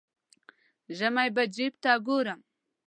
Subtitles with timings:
[0.97, 2.39] ژمی به جیب ته ګورم.